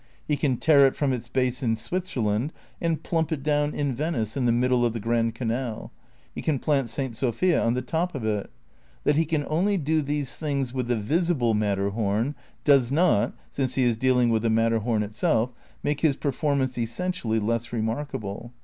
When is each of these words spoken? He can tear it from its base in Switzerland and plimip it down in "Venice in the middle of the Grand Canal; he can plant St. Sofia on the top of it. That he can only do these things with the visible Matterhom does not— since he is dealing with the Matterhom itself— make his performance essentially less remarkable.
He 0.27 0.35
can 0.35 0.57
tear 0.57 0.87
it 0.87 0.95
from 0.95 1.13
its 1.13 1.27
base 1.29 1.61
in 1.61 1.75
Switzerland 1.75 2.53
and 2.81 3.03
plimip 3.03 3.31
it 3.31 3.43
down 3.43 3.75
in 3.75 3.93
"Venice 3.93 4.35
in 4.35 4.47
the 4.47 4.51
middle 4.51 4.83
of 4.83 4.93
the 4.93 4.99
Grand 4.99 5.35
Canal; 5.35 5.91
he 6.33 6.41
can 6.41 6.57
plant 6.57 6.89
St. 6.89 7.15
Sofia 7.15 7.63
on 7.63 7.75
the 7.75 7.83
top 7.83 8.15
of 8.15 8.25
it. 8.25 8.49
That 9.03 9.15
he 9.15 9.25
can 9.25 9.45
only 9.47 9.77
do 9.77 10.01
these 10.01 10.37
things 10.37 10.73
with 10.73 10.87
the 10.87 10.95
visible 10.97 11.53
Matterhom 11.53 12.33
does 12.63 12.91
not— 12.91 13.35
since 13.51 13.75
he 13.75 13.83
is 13.83 13.95
dealing 13.95 14.29
with 14.31 14.41
the 14.41 14.49
Matterhom 14.49 15.03
itself— 15.03 15.51
make 15.83 16.01
his 16.01 16.15
performance 16.15 16.79
essentially 16.79 17.37
less 17.39 17.71
remarkable. 17.71 18.53